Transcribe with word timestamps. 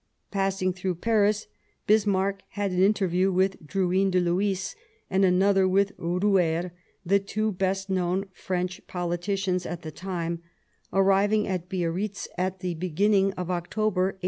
Passing 0.31 0.73
through 0.73 0.95
Paris, 0.95 1.45
Bismarck 1.85 2.39
had 2.53 2.71
an 2.71 2.81
inter 2.81 3.05
view 3.07 3.31
with 3.31 3.61
Drouyn 3.63 4.09
de 4.09 4.19
Lhuys, 4.19 4.73
and 5.11 5.23
another 5.23 5.67
with 5.67 5.91
Rouher, 5.99 6.71
the 7.05 7.19
two 7.19 7.51
best 7.51 7.87
known 7.87 8.25
French 8.33 8.81
politicians 8.87 9.63
at 9.63 9.83
that 9.83 9.95
time, 9.95 10.41
arriving 10.91 11.47
at 11.47 11.69
Biarritz 11.69 12.27
at 12.35 12.61
the 12.61 12.73
beginning 12.73 13.31
of 13.33 13.51
October 13.51 14.17
1865. 14.17 14.19